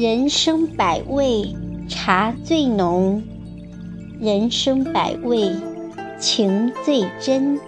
[0.00, 1.54] 人生百味，
[1.86, 3.20] 茶最浓；
[4.18, 5.54] 人生百味，
[6.18, 7.60] 情最真。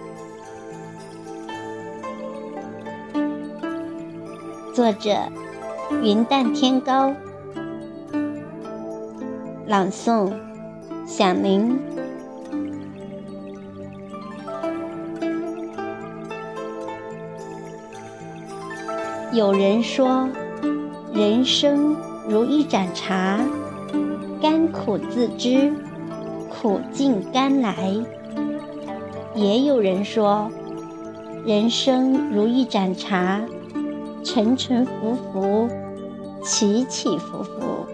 [4.73, 5.15] 作者：
[6.01, 7.13] 云淡天高。
[9.67, 10.33] 朗诵：
[11.05, 11.79] 响铃。
[19.31, 20.27] 有人说，
[21.13, 21.95] 人生
[22.27, 23.39] 如一盏茶，
[24.41, 25.73] 甘苦自知，
[26.49, 27.93] 苦尽甘来。
[29.35, 30.49] 也有人说，
[31.45, 33.41] 人生如一盏茶，
[34.23, 35.67] 沉沉浮浮，
[36.41, 37.85] 起起伏伏。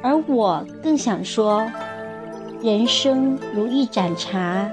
[0.00, 1.66] 而我更想说，
[2.62, 4.70] 人生如一盏茶，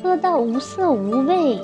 [0.00, 1.60] 喝到无色无味，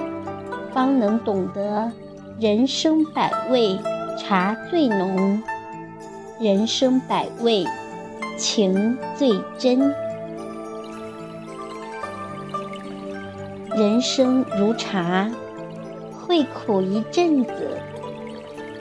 [0.73, 1.93] 方能懂得。
[2.39, 3.79] 人生百味，
[4.19, 5.41] 茶最浓；
[6.39, 7.65] 人生百味，
[8.37, 9.95] 情最真。
[13.75, 15.31] 人生如茶，
[16.13, 17.51] 会苦一阵子，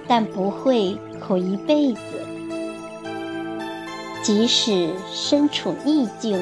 [0.05, 1.99] 但不会苦一辈子。
[4.21, 6.37] 即使身处逆境，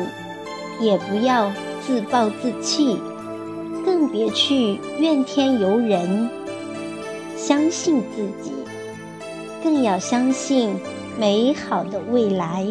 [0.80, 1.52] 也不要
[1.86, 3.00] 自暴自弃，
[3.86, 6.28] 更别去怨天尤人。
[7.38, 8.52] 相信自己，
[9.64, 10.76] 更要相信
[11.18, 12.66] 美好的未来。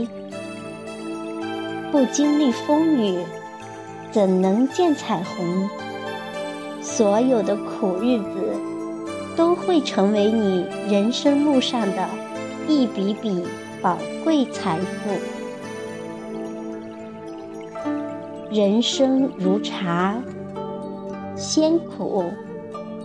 [1.91, 3.19] 不经历风雨，
[4.11, 5.69] 怎能见彩虹？
[6.81, 8.57] 所有的苦日子，
[9.37, 12.09] 都会成为你人生路上的
[12.67, 13.45] 一笔笔
[13.81, 15.11] 宝贵财富。
[18.51, 20.21] 人生如茶，
[21.37, 22.25] 先苦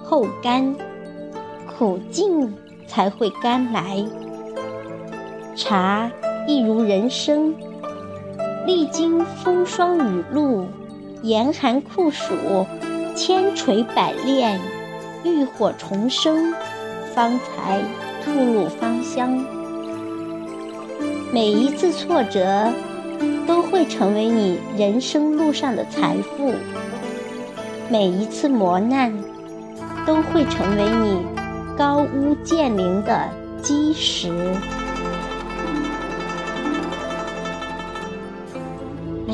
[0.04, 0.76] 后甘。
[1.78, 2.56] 苦尽
[2.88, 4.04] 才会甘来，
[5.58, 6.12] 茶
[6.48, 7.56] 亦如人生，
[8.68, 10.68] 历经风霜雨露、
[11.24, 12.36] 严寒酷暑、
[13.16, 14.60] 千锤百炼、
[15.24, 16.54] 浴火重生，
[17.12, 17.82] 方才
[18.24, 19.44] 吐露芳香。
[21.34, 22.72] 每一次挫折，
[23.48, 26.54] 都会成为你人生路上的财富；
[27.90, 29.12] 每一次磨难，
[30.06, 31.26] 都会成为你。
[31.76, 33.30] 高屋建瓴的
[33.62, 34.32] 基石。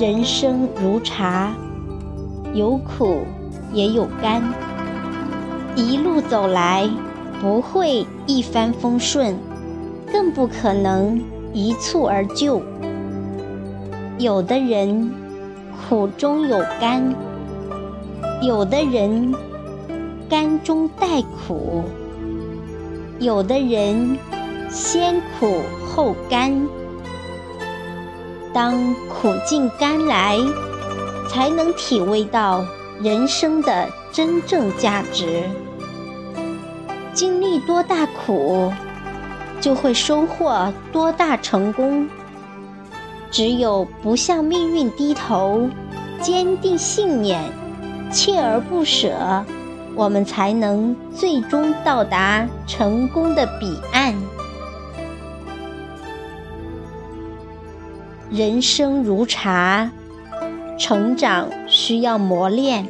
[0.04, 1.56] 人生如茶，
[2.54, 3.20] 有苦
[3.72, 4.44] 也有甘。
[5.78, 6.90] 一路走来，
[7.40, 9.34] 不会一帆风顺，
[10.12, 12.62] 更不可能一蹴而就。
[14.18, 15.10] 有的人
[15.88, 17.16] 苦中有甘，
[18.42, 19.34] 有的人
[20.30, 21.82] 甘中带苦。
[23.20, 24.18] 有的人
[24.70, 26.68] 先苦后甘，
[28.54, 30.38] 当苦尽甘来，
[31.28, 32.64] 才能体味到
[33.02, 35.44] 人生的真正价值。
[37.14, 38.72] 经历多大苦，
[39.60, 42.08] 就会收获多大成功。
[43.32, 45.68] 只有不向命运低头，
[46.22, 47.42] 坚定信念，
[48.12, 49.44] 锲而不舍。
[49.96, 53.80] 我们才能最终到达成功的彼。
[58.32, 59.92] 人生如茶，
[60.80, 62.88] 成长需要磨练。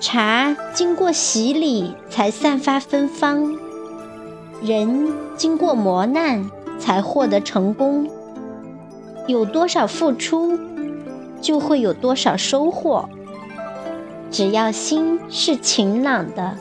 [0.00, 3.56] 茶经过洗礼才散发芬芳，
[4.62, 8.08] 人经过磨难才获得成功。
[9.26, 10.58] 有多少付出，
[11.40, 13.08] 就会有多少收获。
[14.30, 16.56] 只要心是晴朗的，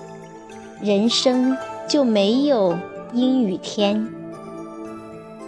[0.82, 2.78] 人生就没有
[3.12, 4.08] 阴雨天。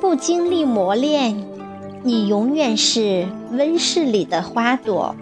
[0.01, 1.46] 不经历磨练，
[2.07, 5.13] 你永远是温室里的花朵，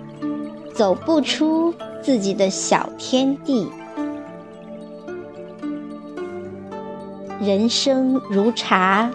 [0.75, 1.73] 走不出
[2.03, 3.67] 自己的小天地。
[7.41, 9.09] 人生如茶，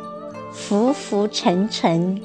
[0.50, 2.20] 浮浮沉沉。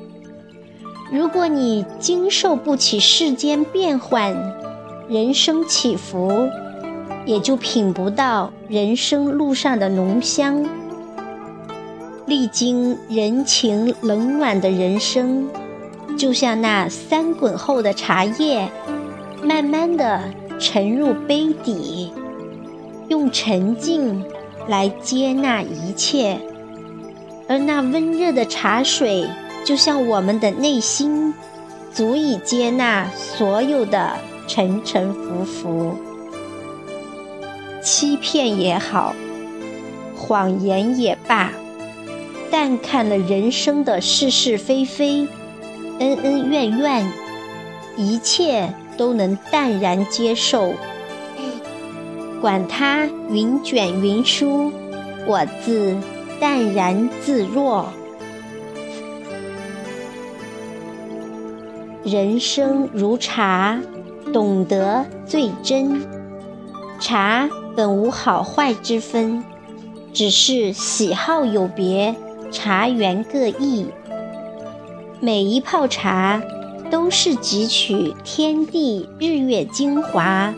[1.11, 4.35] 如果你经受不起世间变幻，
[5.07, 6.49] 人生起伏，
[7.23, 10.65] 也就品不到人生路上的浓香。
[12.25, 15.47] 历经人情冷暖的人生，
[16.17, 18.69] 就像那三滚后的茶叶，
[19.43, 20.23] 慢慢的
[20.59, 22.11] 沉入杯底，
[23.07, 24.23] 用沉静
[24.67, 26.39] 来接纳一切。
[27.47, 29.27] 而那温热的茶水，
[29.63, 31.33] 就像我们的内心，
[31.91, 34.11] 足以接纳所有的。
[34.47, 35.95] 沉沉浮浮，
[37.81, 39.15] 欺骗也好，
[40.15, 41.51] 谎言也罢，
[42.55, 45.27] 淡看了人生的是是非非、
[45.99, 47.11] 恩恩怨怨，
[47.97, 50.73] 一切都能淡然接受。
[52.39, 54.71] 管他云卷云舒，
[55.27, 55.97] 我自
[56.39, 57.89] 淡然自若。
[62.05, 63.77] 人生如茶，
[64.31, 66.01] 懂得最真。
[67.01, 69.43] 茶本无好坏之分。
[70.13, 72.15] 只是喜好有别，
[72.55, 73.87] 茶园各异。
[75.19, 76.41] 每一泡茶
[76.89, 80.53] 都是汲取天地日月精华，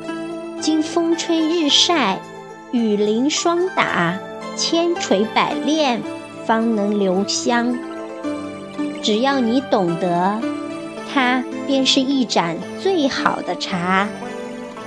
[0.62, 2.20] 经风吹日晒、
[2.72, 4.20] 雨淋霜打、
[4.56, 6.00] 千锤百炼，
[6.46, 7.76] 方能留香。
[9.02, 10.40] 只要你懂得，
[11.12, 14.08] 它便是一盏最好的茶，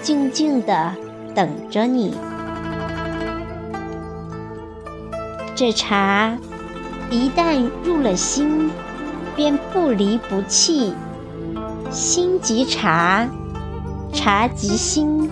[0.01, 0.95] 静静地
[1.35, 2.15] 等着你。
[5.57, 6.39] 这茶
[7.11, 8.71] 一旦入了心，
[9.35, 10.95] 便不离不弃。
[11.91, 13.29] 心即茶，
[14.13, 15.29] 茶即心。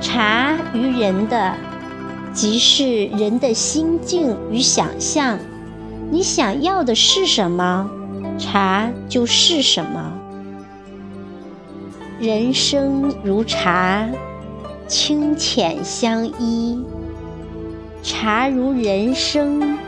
[0.00, 1.54] 茶于人的，
[2.32, 5.38] 即是人的心境与想象。
[6.10, 7.90] 你想要的是什么，
[8.38, 10.12] 茶就是什么。
[12.20, 14.08] 人生如茶，
[14.86, 16.84] 清浅相依。
[18.02, 19.78] 茶如人生，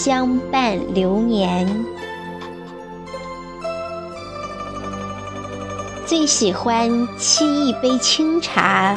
[0.00, 1.66] 相伴流年。
[6.06, 8.94] 最喜欢沏一杯清茶，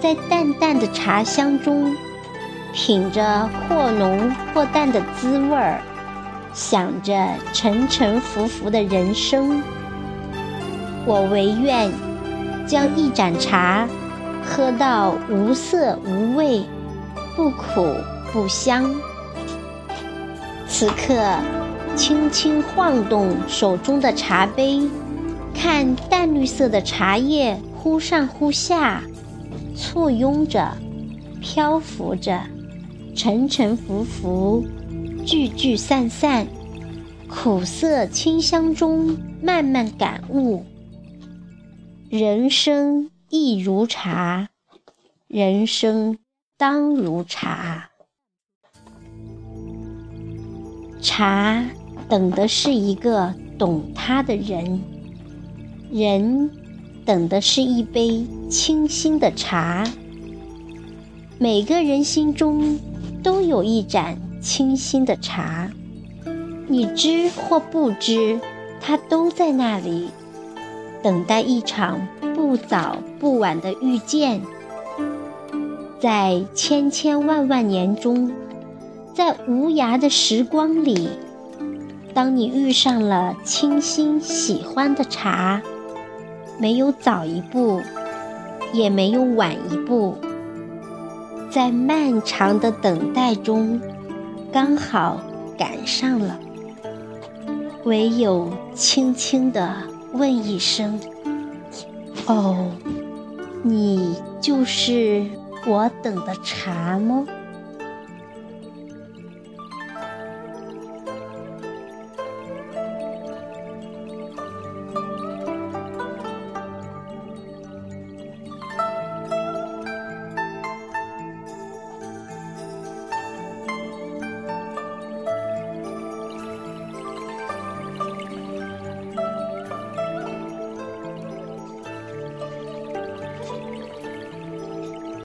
[0.00, 1.94] 在淡淡的茶香中，
[2.72, 5.80] 品着或浓或淡的滋味儿，
[6.52, 7.14] 想着
[7.52, 9.62] 沉沉浮浮的人生。
[11.06, 11.92] 我唯愿
[12.66, 13.86] 将一盏茶
[14.44, 16.64] 喝到无色无味。
[17.36, 17.86] 不苦
[18.32, 18.92] 不香。
[20.74, 21.38] 此刻，
[21.94, 24.80] 轻轻晃动手中的茶杯，
[25.54, 29.02] 看淡绿色的茶叶忽上忽下，
[29.76, 30.74] 簇拥着，
[31.42, 32.40] 漂浮着，
[33.14, 34.64] 沉沉浮浮，
[35.26, 36.46] 聚聚散散，
[37.28, 40.64] 苦涩清香中慢慢感悟：
[42.08, 44.48] 人生亦如茶，
[45.28, 46.16] 人生。
[46.56, 47.90] 当如茶，
[51.02, 51.64] 茶
[52.08, 54.80] 等的是一个懂它的人，
[55.90, 56.48] 人
[57.04, 59.84] 等的是一杯清新的茶。
[61.38, 62.78] 每个人心中
[63.20, 65.68] 都有一盏清新的茶，
[66.68, 68.38] 你知或不知，
[68.80, 70.08] 它都在那里，
[71.02, 74.40] 等待一场不早不晚的遇见。
[75.98, 78.30] 在千千万万年中，
[79.14, 81.08] 在无涯的时光里，
[82.14, 85.60] 当你遇上了清新喜欢的茶，
[86.58, 87.80] 没有早一步，
[88.72, 90.16] 也没有晚一步，
[91.50, 93.80] 在漫长的等待中，
[94.50, 95.20] 刚好
[95.58, 96.38] 赶上了，
[97.84, 99.74] 唯有轻轻地
[100.12, 100.98] 问一声
[102.26, 102.70] ：“哦，
[103.62, 105.26] 你就是。”
[105.64, 107.24] 我等的茶吗？